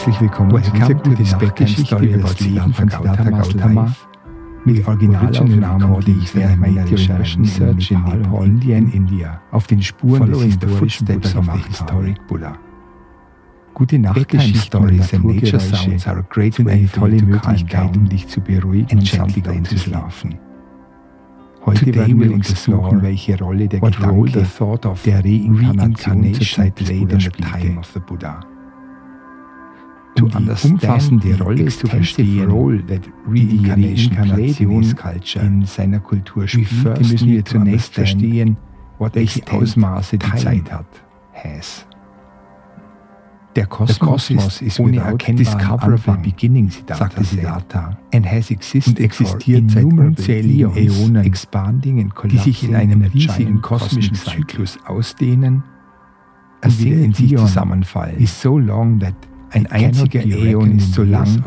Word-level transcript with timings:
Herzlich 0.00 0.20
willkommen 0.22 0.64
zu 0.64 0.70
dieser 0.70 0.94
gute 0.94 1.22
Nacht-Geschichte 1.22 1.96
über 1.96 2.16
das 2.22 2.40
Leben 2.40 2.72
von 2.72 2.88
Siddhartha 2.88 3.28
Gautama 3.28 3.94
mit 4.64 4.88
Originalaufnahmen, 4.88 6.00
die 6.00 6.16
ich 6.22 6.34
während 6.34 6.58
meiner 6.58 6.90
Recherchen 6.90 7.42
Research 7.44 7.90
in 7.90 8.02
Nepal, 8.04 8.46
India, 8.46 8.78
in 8.78 8.92
India 8.92 9.42
auf 9.50 9.66
den 9.66 9.82
Spuren 9.82 10.32
des 10.32 10.42
historischen 10.42 11.06
Buddha 11.06 11.28
gemacht 11.28 11.82
habe. 11.82 12.14
Buddha. 12.28 12.54
Gute 13.74 13.98
Nachtgeschichten 13.98 14.80
und 14.80 16.30
great 16.30 16.54
sind 16.54 16.70
eine 16.70 16.90
tolle 16.90 17.22
Möglichkeit, 17.22 17.94
um 17.94 18.08
dich 18.08 18.26
zu 18.26 18.40
beruhigen 18.40 19.00
und 19.00 19.06
sanfter 19.06 19.50
einzuschlafen. 19.50 20.38
Heute 21.66 21.84
Today 21.84 21.94
werden 21.94 22.20
wir 22.20 22.32
untersuchen, 22.32 23.02
welche 23.02 23.38
Rolle 23.38 23.68
der 23.68 23.80
Gedanke 23.80 24.32
der 24.32 25.24
Reinkarnation 25.24 26.32
zur 26.32 26.46
Zeit 26.46 26.80
des 26.80 26.88
Buddha 26.88 27.20
spielte. 27.20 27.76
Um 30.18 30.28
die 30.28 30.68
umfassende 30.68 31.38
Rolle 31.42 31.66
zu 31.66 31.86
verstehen, 31.86 32.50
role 32.50 32.84
that 32.86 33.02
Reinkarnation 33.26 34.94
in 35.34 35.64
seiner 35.64 36.00
Kultur 36.00 36.46
spielt, 36.48 36.98
müssen 36.98 37.28
wir 37.28 37.44
zunächst 37.44 37.94
verstehen, 37.94 38.56
welche 38.98 39.42
Ausmaße 39.50 40.18
die 40.18 40.34
Zeit 40.36 40.70
hat. 40.70 40.86
Has. 41.32 41.86
Der 43.56 43.66
Kosmos, 43.66 44.28
Kosmos 44.28 44.62
ist 44.62 44.78
ohne 44.78 44.98
erkennbaren 44.98 45.80
Anfang, 45.80 46.22
beginning, 46.22 46.70
sagte 46.86 47.24
Siddhartha, 47.24 47.98
and 48.14 48.24
has 48.24 48.50
existed 48.50 48.98
und 48.98 49.04
existiert 49.04 49.70
seit 49.70 49.84
unzähligen 49.84 50.76
Äonen, 50.76 51.24
expanding 51.24 52.12
die 52.30 52.38
sich 52.38 52.62
in 52.62 52.76
einem 52.76 53.02
riesigen 53.02 53.60
kosmischen 53.60 54.14
Zyklus 54.14 54.78
ausdehnen 54.86 55.64
und 56.62 56.78
wieder 56.78 56.96
in 56.98 57.12
sich 57.12 57.36
zusammenfallen. 57.36 58.18
Is 58.18 58.40
so 58.40 58.56
long 58.56 59.00
that 59.00 59.14
ein 59.50 59.66
einziger 59.66 60.24
Äon 60.24 60.78
ist 60.78 60.94
so 60.94 61.02
lang, 61.02 61.42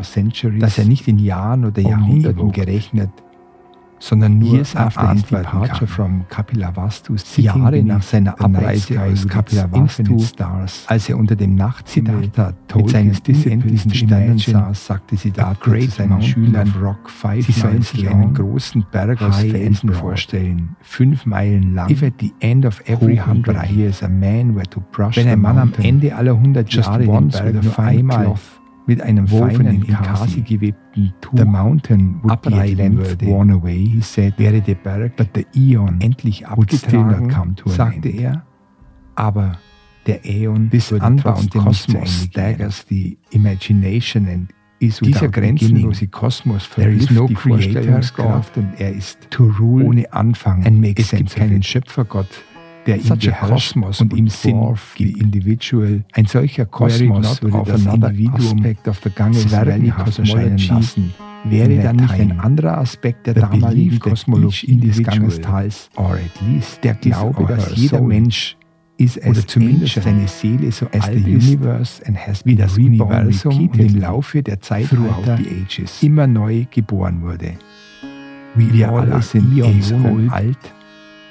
dass 0.58 0.78
er 0.78 0.84
nicht 0.84 1.08
in 1.08 1.18
Jahren 1.18 1.64
oder 1.64 1.80
Jahrhunderten 1.82 2.52
gerechnet 2.52 3.10
sondern 4.04 4.38
nur 4.38 4.54
Years 4.56 4.76
after 4.76 5.12
his 5.12 5.22
departure 5.24 5.86
from 5.86 6.24
Kapilavastu, 6.28 7.16
Jahre 7.36 7.82
nach 7.82 8.02
seiner 8.02 8.38
Abreise 8.38 9.00
aus 9.00 9.26
Kapilavastu, 9.26 10.22
als 10.86 11.08
er 11.08 11.16
unter 11.16 11.36
dem 11.36 11.54
Nachthimmel 11.54 12.30
mit 12.76 12.90
seinen 12.90 13.16
unendlichen 13.26 13.94
Sternen 13.94 14.38
saß, 14.38 14.86
sagte 14.86 15.16
Siddhartha 15.16 15.78
zu 15.80 15.90
seinen 15.90 16.22
Schülern, 16.22 16.72
sie 17.40 17.52
sollen 17.52 17.82
sich 17.82 18.08
einen 18.08 18.34
großen 18.34 18.84
Berg 18.92 19.22
aus 19.22 19.38
Felsen 19.38 19.92
vorstellen, 19.94 20.76
fünf 20.82 21.24
Meilen 21.24 21.74
lang. 21.74 21.90
If 21.90 22.02
at 22.02 22.14
the 22.20 22.32
end 22.40 22.66
of 22.66 22.82
every 22.86 23.16
hundred 23.16 23.56
years 23.70 24.02
a 24.02 24.08
man 24.08 24.54
were 24.54 24.68
to 24.68 24.80
brush 24.92 25.16
Wenn 25.16 25.28
ein 25.28 25.40
Mann 25.40 25.58
am 25.58 25.72
Ende 25.78 26.14
aller 26.14 26.38
hundert 26.38 26.72
Jahre 26.74 27.06
den 27.06 27.28
Berg 27.28 27.64
nur 27.64 27.78
einmal 27.78 28.34
mit 28.86 29.00
einem 29.00 29.26
feinen, 29.26 29.82
in 29.82 29.86
Kasi 29.86 30.42
gewebten 30.42 31.12
Tuch 31.20 31.38
the 31.38 31.44
mountain 31.44 32.22
would 32.22 32.32
abreiten 32.32 32.96
würde, 32.96 33.26
worn 33.26 33.50
away, 33.50 33.86
he 33.86 34.00
said, 34.00 34.38
wäre 34.38 34.60
der 34.60 34.74
Berg, 34.74 35.16
but 35.16 35.28
the 35.34 35.46
Eon 35.54 36.00
endlich 36.00 36.46
abgetragen, 36.46 37.56
sagte 37.66 38.08
er. 38.08 38.44
Aber 39.14 39.58
der 40.06 40.24
Äon 40.24 40.70
this 40.70 40.92
unbound 40.92 41.50
Kosmos 41.50 42.24
staggers 42.24 42.84
the 42.88 43.16
imagination 43.30 44.28
and 44.28 44.50
is 44.80 44.98
dieser 44.98 45.28
grenzenlose 45.28 46.08
Kosmos 46.08 46.64
verblüfft 46.64 47.10
no 47.10 47.26
die 47.26 47.34
Vorstellungskraft 47.34 48.56
und 48.58 48.68
er 48.78 48.92
ist 48.92 49.18
to 49.30 49.44
rule 49.58 49.84
ohne 49.84 50.12
Anfang. 50.12 50.66
And 50.66 50.80
makes 50.80 51.12
es 51.12 51.18
gibt 51.18 51.34
keinen 51.34 51.62
Schöpfergott, 51.62 52.28
der 52.86 52.96
ihn 52.96 53.18
beherrscht 53.18 53.76
und 53.76 54.12
ihm 54.12 54.28
Sinn 54.28 54.74
gibt. 54.96 55.20
Individual. 55.20 56.04
Ein 56.12 56.26
solcher 56.26 56.66
Kosmos 56.66 57.42
würde 57.42 57.62
das 57.66 57.86
Individuum 57.86 58.76
auf 58.86 59.00
der 59.00 59.12
Gange 59.12 59.36
Vernikas 59.36 60.18
erscheinen 60.18 60.58
lassen. 60.58 61.14
Wäre 61.44 61.82
dann 61.82 61.96
nicht 61.96 62.14
ein 62.14 62.40
anderer 62.40 62.78
Aspekt 62.78 63.26
der 63.26 63.34
damaligen 63.34 63.98
Kosmologie 63.98 64.76
des 64.76 65.02
Gangestals, 65.02 65.90
der 66.82 66.94
Glaube, 66.94 67.46
dass 67.46 67.76
jeder 67.76 68.00
Mensch 68.00 68.56
ist 68.96 69.16
es 69.16 69.26
oder 69.26 69.46
zumindest 69.46 70.00
seine 70.00 70.28
Seele 70.28 70.70
so 70.70 70.86
alt 70.86 71.24
the 71.24 71.34
universe 71.34 72.00
and 72.06 72.16
has 72.16 72.46
wie 72.46 72.54
das 72.54 72.78
Universum 72.78 73.68
und 73.68 73.78
im 73.78 74.00
Laufe 74.00 74.42
der 74.42 74.60
Zeit 74.60 74.88
immer 76.00 76.26
neu 76.26 76.64
geboren 76.70 77.22
wurde. 77.22 77.54
Wir 78.54 78.88
alle 78.88 79.20
sind 79.20 79.58
Äonen 79.58 80.30
alt 80.30 80.74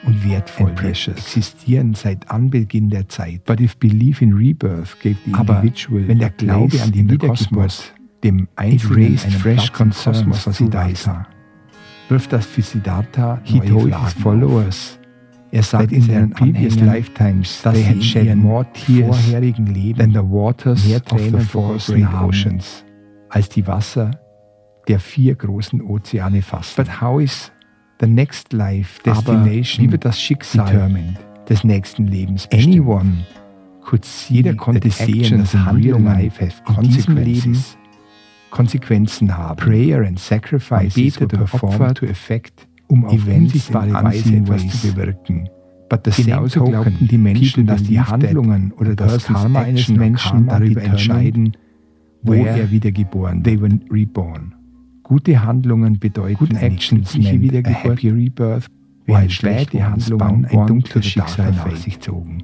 und 0.05 0.29
wertvoll 0.29 0.73
existieren 0.77 1.93
seit 1.93 2.29
Anbeginn 2.29 2.89
der 2.89 3.07
Zeit. 3.09 3.43
But 3.45 3.61
if 3.61 3.77
belief 3.77 4.21
in 4.21 4.33
rebirth 4.33 4.99
gave 5.01 5.17
the 5.25 5.33
Aber 5.33 5.57
individual 5.57 6.07
wenn 6.07 6.19
der 6.19 6.29
Glaube 6.31 6.81
an 6.81 6.91
den 6.91 7.09
Wiedergeburt 7.09 7.93
dem 8.23 8.47
Einzelnen 8.55 9.19
einen 9.19 9.31
fresh 9.31 9.71
Kosmos 9.71 10.43
for 10.43 10.53
Siddhartha, 10.53 11.27
wirft 12.09 12.33
das 12.33 12.45
für 12.45 12.61
Siddhartha 12.61 13.39
He 13.43 13.59
told 13.59 13.93
his 13.95 14.13
followers, 14.13 14.99
er 15.51 15.63
sagt 15.63 15.91
in 15.91 16.01
seinen 16.01 16.31
previous 16.31 16.79
lifetimes, 16.79 17.61
dass 17.61 17.75
sie 17.75 17.83
in 17.83 18.25
ihren 18.25 18.39
more 18.39 18.65
tears 18.73 19.15
vorherigen 19.15 19.67
Leben 19.67 19.99
than 19.99 20.11
the 20.11 20.31
waters 20.31 20.85
mehr 20.85 21.03
Tränen 21.03 21.35
of 21.35 21.41
the 21.41 21.47
four 21.47 21.77
great 21.77 22.13
oceans, 22.21 22.83
als 23.29 23.49
die 23.49 23.65
Wasser 23.67 24.11
der 24.87 24.99
vier 24.99 25.35
großen 25.35 25.81
Ozeane 25.81 26.41
fassen. 26.41 26.83
But 26.83 27.01
how 27.01 27.21
is 27.21 27.52
the 27.99 28.07
next 28.07 28.53
life 28.53 29.01
destination, 29.03 29.85
wie 29.85 29.91
wird 29.91 30.05
das 30.05 30.19
Schicksal 30.19 30.65
determined, 30.65 31.17
des 31.49 31.63
nächsten 31.63 32.07
Lebens 32.07 32.47
bestimmt. 32.47 32.75
Anyone 32.75 33.25
could 33.81 34.05
see 34.05 34.35
jeder 34.35 34.55
konnte 34.55 34.89
sehen, 34.89 35.39
dass 35.39 35.53
Handlungen 35.53 36.19
in 36.19 36.83
diesem 36.83 37.17
Leben 37.17 37.57
Konsequenzen 38.49 39.35
haben. 39.35 39.57
Prayer 39.57 40.05
and 40.05 40.19
sacrifice 40.19 40.93
betet 40.93 41.33
und 41.33 41.41
Opfer 41.53 41.93
to 41.93 42.05
effect, 42.05 42.67
um 42.87 43.05
auf 43.05 43.27
unsichtbare 43.27 43.93
Weise 43.93 44.35
etwas 44.35 44.67
zu 44.67 44.87
bewirken. 44.87 45.49
But 45.89 46.01
the 46.05 46.23
Genauso 46.23 46.63
glaubten 46.63 47.07
die 47.07 47.17
Menschen, 47.17 47.65
dass 47.65 47.83
die 47.83 47.99
Handlungen 47.99 48.71
oder 48.73 48.95
das 48.95 49.25
Karma 49.25 49.61
eines 49.61 49.89
Menschen 49.89 50.47
darüber 50.47 50.81
entscheiden, 50.81 51.57
wo 52.23 52.33
er 52.33 52.71
wiedergeboren 52.71 53.45
wird. 53.45 53.59
They 53.59 53.61
were 53.61 53.79
reborn. 53.91 54.55
Gute 55.13 55.43
Handlungen 55.43 55.99
bedeuten 55.99 56.37
Good 56.37 56.59
Actions 56.59 57.13
eine 57.13 57.39
Wiedergeburt, 57.39 57.83
Happy 57.83 58.09
Rebirth, 58.09 58.65
während 59.05 59.31
schlechte 59.31 59.87
Handlungen 59.87 60.45
ein 60.45 60.65
dunkles 60.65 61.05
Schicksal 61.05 61.51
nach 61.51 61.75
sich 61.75 61.99
zogen. 61.99 62.41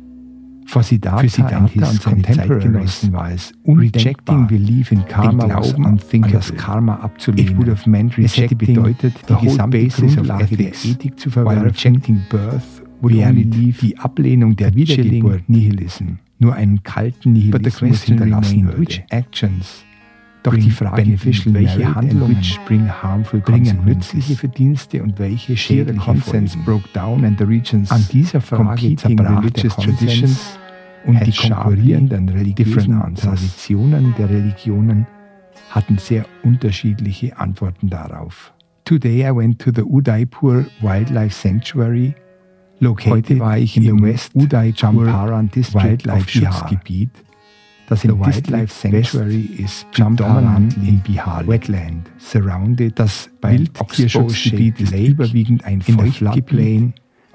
Für 0.67 0.83
Siddhartha, 0.83 1.21
Für 1.21 1.29
Siddhartha 1.29 1.89
und 1.89 2.01
seine 2.03 2.21
Zeitgenossen 2.21 3.11
war 3.11 3.31
es 3.31 3.53
Rejecting 3.65 4.45
Belief 4.45 4.91
in 4.91 5.03
Karma 5.03 5.47
Glauben 5.47 5.83
an 5.83 5.99
das 6.31 6.53
Karma 6.57 6.97
abzulehnen. 6.97 7.53
It 7.53 7.57
would 7.57 7.69
have 7.69 7.89
meant 7.89 8.15
es 8.19 8.37
hätte 8.37 8.55
bedeutet, 8.55 9.15
die 9.27 9.47
gesamte 9.47 9.87
Grundlage 9.87 10.55
der 10.55 10.67
Ethik 10.67 11.19
zu 11.19 11.31
verwerfen. 11.31 11.63
Rejecting 11.63 12.21
Birth 12.29 12.83
während 13.01 13.55
die 13.55 13.97
Ablehnung 13.97 14.55
der 14.55 14.75
Wiedergeburt 14.75 15.49
Nihilism 15.49 16.19
nur 16.37 16.53
einen 16.53 16.83
kalten 16.83 17.33
Nihilismus 17.33 18.03
hinterlassen 18.03 18.65
würde. 18.65 18.79
Which 18.79 19.03
actions 19.09 19.83
doch 20.43 20.55
die 20.55 20.71
Frage, 20.71 21.05
welche 21.05 21.95
Handlungen 21.95 22.41
bringen 22.65 23.85
nützliche 23.85 24.35
Verdienste 24.35 25.03
und 25.03 25.19
welche 25.19 25.57
schädliche 25.57 25.99
Konsens 25.99 26.57
broke 26.63 26.87
down 26.93 27.25
and 27.25 27.37
the 27.37 27.43
regions 27.43 27.91
an 27.91 28.05
dieser 28.11 28.41
Frage 28.41 28.95
zerbrach 28.95 29.43
religious 29.43 29.75
traditions 29.75 30.59
und 31.05 31.25
die 31.25 31.31
konkurrierenden 31.31 32.29
religiösen 32.29 33.15
Traditionen. 33.15 34.13
Der 34.17 34.29
Religionen 34.29 35.07
hatten 35.69 35.97
sehr 35.97 36.25
unterschiedliche 36.43 37.37
Antworten 37.37 37.89
darauf. 37.89 38.53
Today 38.85 39.29
I 39.29 39.35
went 39.35 39.59
to 39.59 39.71
the 39.73 39.83
Udaipur 39.83 40.65
Wildlife 40.81 41.35
Sanctuary. 41.35 42.15
Heute 42.81 43.39
war 43.39 43.57
ich 43.57 43.75
im 43.75 44.01
West 44.01 44.33
Uday 44.35 44.73
Champaran 44.73 45.49
District 45.49 45.83
Wildlife 45.83 46.29
Schutzgebiet 46.29 47.11
das 47.89 48.03
im 48.03 48.19
Wildlife 48.19 48.71
Sanctuary 48.71 49.49
ist 49.57 49.87
Champaran 49.91 50.69
in 50.85 50.99
Bihar 50.99 51.45
Wetland, 51.47 52.07
surrounded 52.19 52.97
das 52.99 53.29
Wildtierschutzgebiet 53.41 54.79
ist 54.79 54.93
überwiegend 54.93 55.65
ein 55.65 55.81
Feuchtgeplain, 55.81 56.93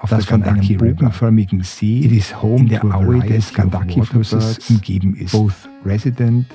das 0.09 0.25
von 0.25 0.43
einem 0.43 0.77
bogenförmigen 0.77 1.61
See 1.61 1.99
in 1.99 2.67
der 2.69 2.83
Aue 2.85 3.19
des 3.19 3.53
Gandaki-Flusses 3.53 4.69
umgeben 4.69 5.15
ist. 5.15 5.33
Both 5.33 5.69
resident 5.85 6.45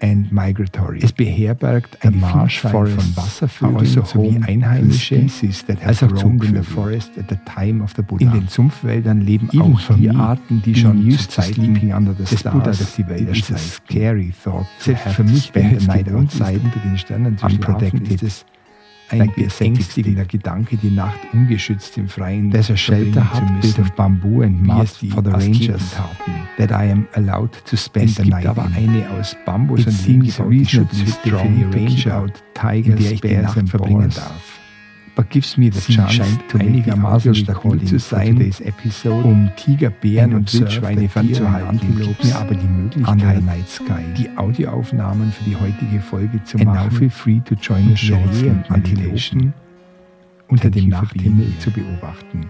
and 0.00 0.32
migratory. 0.32 1.00
Es 1.02 1.12
beherbergt 1.12 1.98
eine 2.04 2.16
Vielzahl 2.16 2.86
von 2.86 3.16
Wasservögeln 3.16 3.76
also 3.76 4.04
sowie 4.04 4.40
einheimische 4.46 5.26
als 5.84 6.02
auch 6.02 6.12
Zugvögel. 6.12 6.64
In 8.18 8.32
den 8.32 8.48
Sumpfwäldern 8.48 9.20
leben 9.20 9.50
auch 9.60 9.80
Tierarten, 9.80 10.62
die 10.62 10.74
schon 10.74 11.10
zu 11.10 11.28
Zeiten 11.28 11.74
des 11.74 12.42
Buddha 12.42 12.70
durch 12.72 12.94
die 12.96 13.08
Wälder 13.08 13.34
scary 13.34 14.32
thought 14.42 14.66
Selbst 14.78 15.08
für 15.08 15.24
mich 15.24 15.50
während 15.54 15.80
der 15.80 15.88
Night 15.88 16.12
Outside 16.12 16.60
unprotected 17.42 18.44
ein 19.10 19.32
beängstigender 19.34 20.24
Gedanke, 20.24 20.76
die 20.76 20.90
Nacht 20.90 21.18
ungeschützt 21.32 21.96
im 21.98 22.08
Freien 22.08 22.50
There's 22.50 22.70
a 22.70 22.76
shelter 22.76 23.32
hut 23.32 23.60
built 23.60 23.78
of 23.78 23.90
bamboo 23.92 24.42
and 24.42 24.62
mud 24.62 24.88
for 24.88 25.22
the 25.22 25.30
Rangers 25.30 25.96
that 26.56 26.70
I 26.70 26.90
am 26.90 27.06
allowed 27.14 27.52
to 27.64 27.76
spend 27.76 28.10
the 28.10 28.24
night 28.24 28.46
aber 28.46 28.68
eine 28.74 29.08
aus 29.18 29.36
Bambus 29.44 29.80
It 29.80 29.86
und 29.88 30.06
Lehm 30.06 30.20
gebaute 30.22 30.50
Hütte 30.50 30.86
für 30.94 31.48
die 31.48 31.64
Ranger, 31.64 32.26
in 32.72 32.96
der 32.96 33.12
ich 33.12 33.20
die 33.20 33.36
Nacht 33.36 33.68
verbringen 33.68 34.10
darf 34.10 34.57
but 35.18 35.28
gives 35.30 35.58
me 35.58 35.68
the 35.68 35.80
chance 35.80 36.38
to 36.48 36.58
einigermaßen 36.58 37.34
stabil 37.34 37.84
zu 37.84 37.98
sein, 37.98 38.52
um 39.24 39.50
Tiger, 39.56 39.90
Bären 39.90 40.32
und 40.32 40.54
Wildschweine 40.54 41.08
fernzuhalten, 41.08 41.80
gibt 41.80 42.24
mir 42.24 42.36
aber 42.36 42.54
die 42.54 42.68
Möglichkeit, 42.68 44.16
die 44.16 44.30
Audioaufnahmen 44.36 45.32
für 45.32 45.42
die 45.42 45.56
heutige 45.56 46.00
Folge 46.00 46.40
zu 46.44 46.58
machen 46.58 46.84
now 46.84 46.96
feel 46.96 47.10
free 47.10 47.40
to 47.40 47.56
join 47.56 47.88
und 47.88 48.00
Rehe 48.00 48.64
Antilopen 48.68 49.52
unter 50.46 50.70
dem 50.70 50.88
Nachthimmel 50.88 51.52
zu 51.58 51.72
beobachten. 51.72 52.46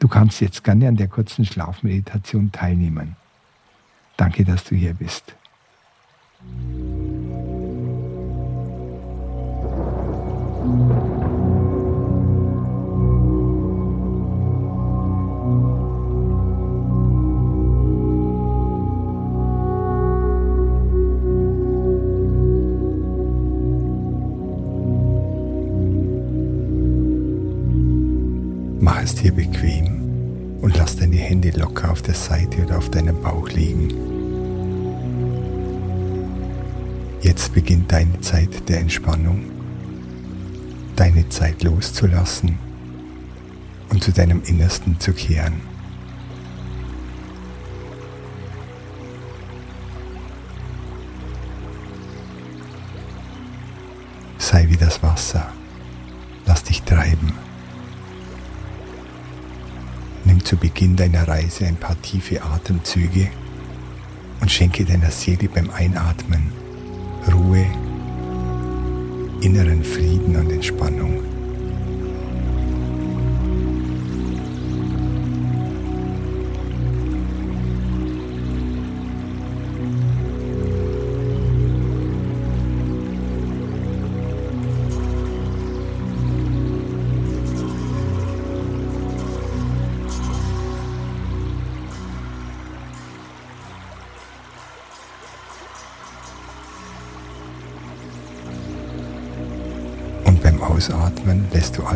Du 0.00 0.06
kannst 0.06 0.42
jetzt 0.42 0.62
gerne 0.64 0.88
an 0.88 0.96
der 0.96 1.08
kurzen 1.08 1.46
Schlafmeditation 1.46 2.52
teilnehmen. 2.52 3.16
Danke, 4.18 4.44
dass 4.44 4.64
du 4.64 4.74
hier 4.74 4.92
bist. 4.92 5.34
Deinem 32.94 33.20
Bauch 33.20 33.48
liegen. 33.50 33.88
Jetzt 37.20 37.52
beginnt 37.54 37.90
deine 37.90 38.20
Zeit 38.20 38.68
der 38.68 38.80
Entspannung 38.80 39.54
deine 40.96 41.28
Zeit 41.28 41.62
loszulassen 41.62 42.58
und 43.90 44.02
zu 44.02 44.12
deinem 44.12 44.42
Innersten 44.44 44.98
zu 45.00 45.12
kehren. 45.12 45.60
Sei 54.38 54.68
wie 54.68 54.76
das 54.76 55.02
Wasser, 55.02 55.52
Zu 60.44 60.56
Beginn 60.58 60.94
deiner 60.94 61.26
Reise 61.26 61.66
ein 61.66 61.76
paar 61.76 62.00
tiefe 62.02 62.42
Atemzüge 62.42 63.28
und 64.40 64.50
schenke 64.50 64.84
deiner 64.84 65.10
Seele 65.10 65.48
beim 65.48 65.70
Einatmen 65.70 66.52
Ruhe 67.32 67.66
inneren 69.40 69.82
Frieden 69.82 70.36
und 70.36 70.50
Entspannung. 70.50 71.33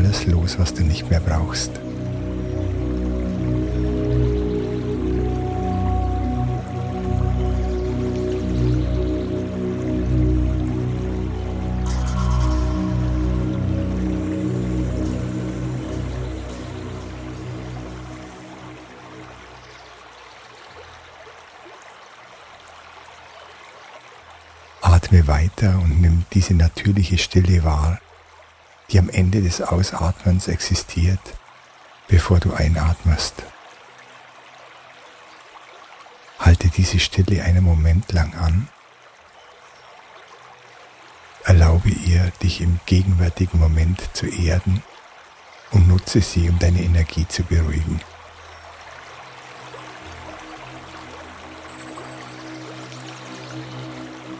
Alles 0.09 0.27
los, 0.27 0.59
was 0.59 0.73
du 0.73 0.85
nicht 0.85 1.11
mehr 1.11 1.21
brauchst. 1.21 1.71
Atme 24.81 25.27
weiter 25.29 25.79
und 25.83 26.01
nimm 26.01 26.25
diese 26.33 26.55
natürliche 26.55 27.19
Stille 27.19 27.63
wahr, 27.63 28.01
die 28.91 28.99
am 28.99 29.09
Ende 29.11 29.43
des 29.43 29.61
Ausatmens 29.61 30.49
existiert, 30.49 31.21
bevor 32.09 32.41
du 32.41 32.53
einatmest. 32.55 33.35
Halte 36.39 36.69
diese 36.69 36.99
Stille 36.99 37.43
einen 37.43 37.65
Moment 37.65 38.13
lang 38.13 38.35
an. 38.35 38.69
Erlaube 41.45 41.91
ihr, 41.91 42.31
dich 42.43 42.61
im 42.61 42.81
gegenwärtigen 42.87 43.59
Moment 43.59 44.01
zu 44.15 44.27
erden 44.27 44.83
und 45.73 45.89
nutze 45.89 46.21
sie, 46.21 46.49
um 46.49 46.59
deine 46.59 46.83
Energie 46.83 47.27
zu 47.29 47.43
beruhigen. 47.43 48.01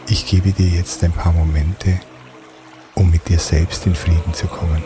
Ich 0.07 0.25
gebe 0.25 0.51
dir 0.51 0.67
jetzt 0.67 1.03
ein 1.03 1.11
paar 1.11 1.33
Momente, 1.33 1.99
um 2.99 3.09
mit 3.09 3.27
dir 3.29 3.39
selbst 3.39 3.85
in 3.85 3.95
Frieden 3.95 4.33
zu 4.33 4.45
kommen. 4.47 4.83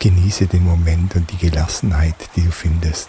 Genieße 0.00 0.48
den 0.48 0.64
Moment 0.64 1.14
und 1.14 1.30
die 1.30 1.36
Gelassenheit, 1.36 2.16
die 2.34 2.42
du 2.42 2.50
findest. 2.50 3.08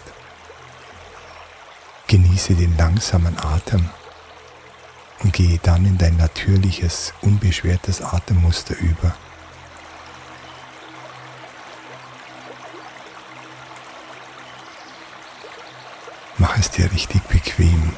Genieße 2.06 2.54
den 2.54 2.76
langsamen 2.76 3.36
Atem 3.38 3.90
und 5.24 5.32
gehe 5.32 5.58
dann 5.62 5.86
in 5.86 5.96
dein 5.96 6.16
natürliches, 6.18 7.14
unbeschwertes 7.22 8.02
Atemmuster 8.02 8.76
über. 8.76 9.14
Mach 16.36 16.58
es 16.58 16.70
dir 16.70 16.92
richtig 16.92 17.22
bequem. 17.22 17.96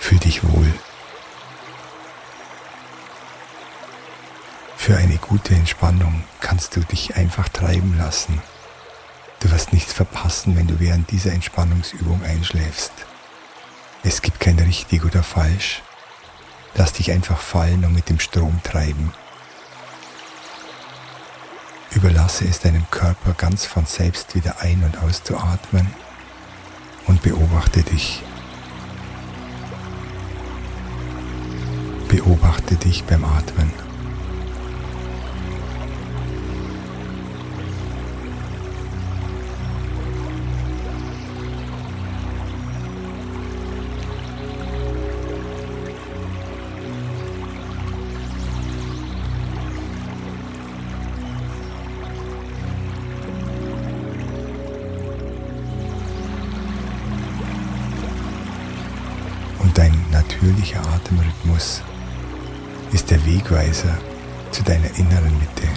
Fühl 0.00 0.18
dich 0.18 0.42
wohl. 0.42 0.72
Für 4.76 4.96
eine 4.96 5.16
gute 5.18 5.54
Entspannung 5.54 6.24
kannst 6.40 6.74
du 6.74 6.80
dich 6.80 7.14
einfach 7.14 7.48
treiben 7.48 7.96
lassen. 7.96 8.42
Du 9.38 9.50
wirst 9.52 9.72
nichts 9.72 9.92
verpassen, 9.92 10.56
wenn 10.56 10.66
du 10.66 10.80
während 10.80 11.12
dieser 11.12 11.32
Entspannungsübung 11.32 12.24
einschläfst. 12.24 12.92
Es 14.02 14.20
gibt 14.20 14.40
kein 14.40 14.58
richtig 14.58 15.04
oder 15.04 15.22
falsch. 15.22 15.82
Lass 16.74 16.94
dich 16.94 17.12
einfach 17.12 17.38
fallen 17.38 17.84
und 17.84 17.94
mit 17.94 18.08
dem 18.08 18.18
Strom 18.18 18.60
treiben. 18.62 19.12
Überlasse 21.90 22.46
es 22.46 22.60
deinem 22.60 22.88
Körper 22.90 23.34
ganz 23.34 23.66
von 23.66 23.84
selbst 23.84 24.34
wieder 24.34 24.60
ein- 24.60 24.82
und 24.82 24.98
auszuatmen 25.02 25.86
und 27.06 27.22
beobachte 27.22 27.82
dich. 27.82 28.22
Beobachte 32.08 32.76
dich 32.76 33.04
beim 33.04 33.24
Atmen. 33.24 33.91
Wegweiser 63.52 63.98
zu 64.50 64.62
deiner 64.62 64.88
inneren 64.96 65.38
Mitte. 65.38 65.68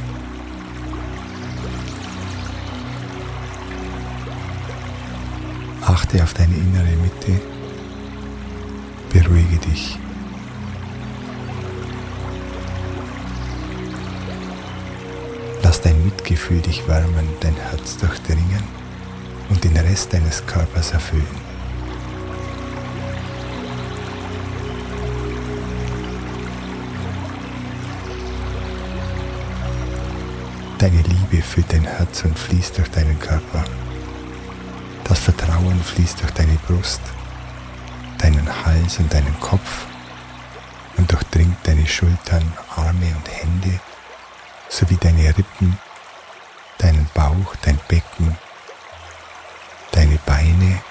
Achte 5.81 6.23
auf 6.23 6.33
deine 6.33 6.55
innere 6.55 6.95
Mitte, 7.03 7.41
beruhige 9.11 9.57
dich. 9.57 9.99
Lass 15.61 15.81
dein 15.81 16.03
Mitgefühl 16.05 16.61
dich 16.61 16.87
wärmen, 16.87 17.27
dein 17.41 17.55
Herz 17.55 17.97
durchdringen 17.97 18.63
und 19.49 19.63
den 19.63 19.75
Rest 19.75 20.13
deines 20.13 20.45
Körpers 20.45 20.91
erfüllen. 20.91 21.44
Deine 30.77 31.01
Liebe 31.01 31.41
füllt 31.41 31.71
dein 31.71 31.85
Herz 31.85 32.25
und 32.25 32.37
fließt 32.37 32.77
durch 32.77 32.91
deinen 32.91 33.17
Körper. 33.19 33.63
Das 35.05 35.19
Vertrauen 35.19 35.81
fließt 35.81 36.21
durch 36.21 36.31
deine 36.31 36.57
Brust, 36.67 37.01
deinen 38.17 38.47
Hals 38.65 38.99
und 38.99 39.13
deinen 39.13 39.39
Kopf 39.39 39.85
und 40.97 41.09
durchdringt 41.09 41.57
deine 41.63 41.87
Schultern, 41.87 42.51
Arme 42.75 43.07
und 43.15 43.29
Hände 43.31 43.79
sowie 44.67 44.97
deine 44.97 45.29
Rippen, 45.29 45.77
deinen 46.77 47.07
Bauch, 47.13 47.55
dein 47.61 47.79
Becken, 47.87 48.37
deine 49.91 50.19
Beine 50.25 50.81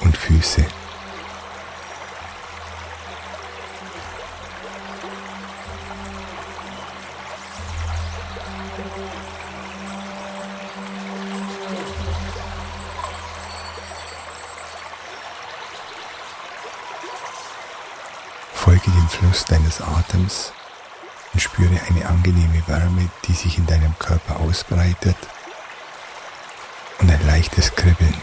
und 0.00 0.14
Füße. 0.16 0.64
Fluss 19.34 19.46
deines 19.46 19.80
Atems 19.80 20.52
und 21.32 21.40
spüre 21.40 21.76
eine 21.88 22.06
angenehme 22.06 22.62
Wärme, 22.68 23.10
die 23.26 23.32
sich 23.32 23.58
in 23.58 23.66
deinem 23.66 23.98
Körper 23.98 24.38
ausbreitet 24.38 25.16
und 27.00 27.10
ein 27.10 27.26
leichtes 27.26 27.74
Kribbeln. 27.74 28.14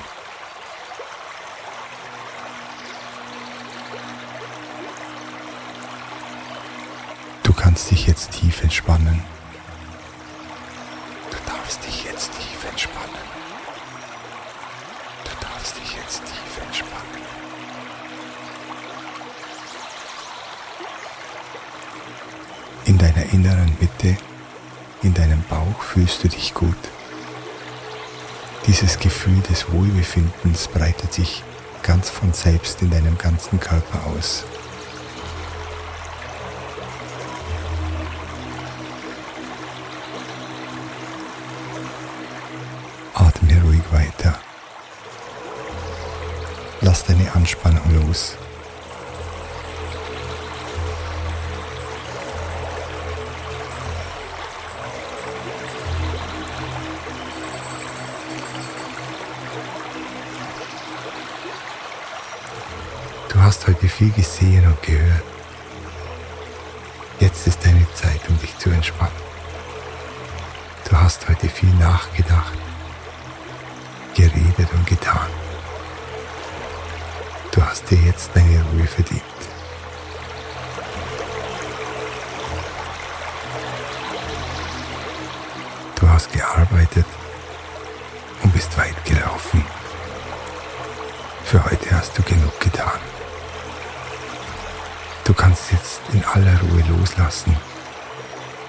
Fühlst 26.01 26.24
du 26.24 26.29
dich 26.29 26.55
gut. 26.55 26.77
Dieses 28.65 28.98
Gefühl 28.98 29.39
des 29.41 29.72
Wohlbefindens 29.72 30.67
breitet 30.67 31.13
sich 31.13 31.43
ganz 31.84 32.10
von 32.10 32.34
selbst 32.34 32.81
in 32.81 32.89
deinem 32.89 33.20
ganzen 33.20 33.60
Körper 33.60 34.08
aus. 34.08 34.43
Atme 43.13 43.62
ruhig 43.63 43.84
weiter. 43.91 44.39
Lass 46.81 47.05
deine 47.05 47.31
Anspannung 47.36 48.08
los. 48.08 48.38
Hast 63.51 63.67
heute 63.67 63.89
viel 63.89 64.12
gesehen 64.12 64.65
und 64.65 64.81
gehört. 64.81 65.24
Jetzt 67.20 67.46
ist 67.48 67.60
deine 67.65 67.86
Zeit, 67.93 68.22
um 68.29 68.39
dich 68.39 68.58
zu 68.58 68.70
entspannen. 68.70 69.12
Du 70.89 70.96
hast 70.96 71.27
heute 71.27 71.50
viel 71.50 71.74
nachgedacht, 71.74 72.58
geredet 74.15 74.70
und 74.74 74.88
getan. 74.88 75.27
Du 77.51 77.62
hast 77.62 77.91
dir 77.91 77.98
jetzt 77.98 78.29
deine 78.34 78.63
Ruhe 78.72 78.88
verdient. 78.88 79.22
Du 86.00 86.08
hast 86.08 86.31
gearbeitet 86.31 87.05
und 88.43 88.53
bist 88.53 88.77
weit 88.77 89.03
gelaufen. 89.03 89.62
Für 91.43 91.65
heute 91.65 91.91
hast 91.91 92.17
du 92.17 92.24
genug 92.24 92.58
getan. 92.62 93.11
In 96.13 96.24
aller 96.25 96.60
Ruhe 96.62 96.84
loslassen 96.98 97.56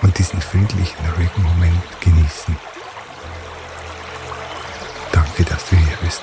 und 0.02 0.16
diesen 0.18 0.40
friedlichen, 0.40 1.04
ruhigen 1.16 1.42
Moment 1.42 2.00
genießen. 2.00 2.56
Danke, 5.12 5.44
dass 5.44 5.68
du 5.68 5.76
hier 5.76 5.96
bist. 6.02 6.22